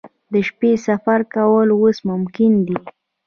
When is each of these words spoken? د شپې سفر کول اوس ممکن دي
د 0.31 0.33
شپې 0.47 0.71
سفر 0.87 1.19
کول 1.33 1.67
اوس 1.77 1.97
ممکن 2.09 2.51
دي 2.65 2.77